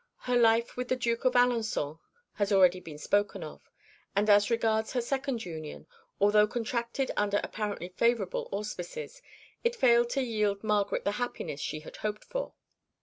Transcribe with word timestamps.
Her 0.21 0.35
life 0.35 0.75
with 0.77 0.87
the 0.87 0.95
Duke 0.95 1.25
of 1.25 1.33
Alençon 1.35 1.99
has 2.33 2.51
already 2.51 2.79
been 2.79 2.97
spoken 2.97 3.43
of; 3.43 3.69
and 4.15 4.31
as 4.31 4.49
regards 4.49 4.93
her 4.93 4.99
second 4.99 5.45
union, 5.45 5.85
although 6.19 6.47
contracted 6.47 7.11
under 7.15 7.39
apparently 7.43 7.89
favourable 7.89 8.49
auspices, 8.51 9.21
it 9.63 9.75
failed 9.75 10.09
to 10.09 10.23
yield 10.23 10.63
Margaret 10.63 11.03
the 11.03 11.11
happiness 11.21 11.59
she 11.61 11.81
had 11.81 11.97
hoped 11.97 12.23
for. 12.25 12.55